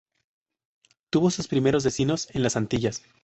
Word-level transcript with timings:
Tuvo 1.11 1.29
sus 1.29 1.47
primeros 1.47 1.83
destinos 1.83 2.27
en 2.33 2.41
las 2.41 2.55
Antillas. 2.55 3.03